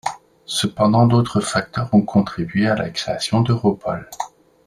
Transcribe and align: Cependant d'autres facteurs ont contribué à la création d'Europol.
Cependant 0.47 1.05
d'autres 1.05 1.41
facteurs 1.41 1.93
ont 1.93 2.01
contribué 2.01 2.67
à 2.67 2.75
la 2.75 2.89
création 2.89 3.41
d'Europol. 3.41 4.09